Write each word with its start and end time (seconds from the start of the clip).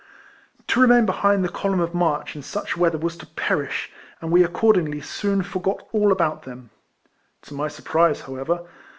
To 0.69 0.79
remain 0.81 1.05
behind 1.05 1.43
the 1.43 1.47
column 1.49 1.79
of 1.79 1.93
march 1.93 2.35
in 2.35 2.41
such 2.41 2.75
weather 2.75 2.97
was 2.97 3.15
to 3.17 3.27
perish, 3.27 3.91
and 4.19 4.31
we 4.31 4.43
accord 4.43 4.75
ingly 4.77 5.03
soon 5.03 5.43
forgot 5.43 5.87
all 5.91 6.11
about 6.11 6.41
them. 6.41 6.71
To 7.43 7.53
my 7.53 7.67
surprise, 7.67 8.21
however. 8.21 8.65